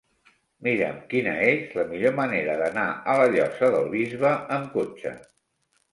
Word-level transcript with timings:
Mira'm 0.67 0.95
quina 1.11 1.33
és 1.49 1.75
la 1.81 1.85
millor 1.91 2.15
manera 2.21 2.57
d'anar 2.63 2.87
a 3.13 3.15
la 3.21 3.29
Llosa 3.35 3.73
del 3.77 3.89
Bisbe 3.95 4.33
amb 4.57 4.77
cotxe. 4.79 5.13